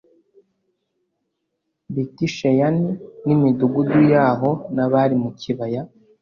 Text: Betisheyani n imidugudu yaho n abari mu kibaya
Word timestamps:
Betisheyani 1.93 2.89
n 3.25 3.27
imidugudu 3.35 3.97
yaho 4.13 4.51
n 4.75 4.77
abari 4.85 5.15
mu 5.23 5.31
kibaya 5.39 5.81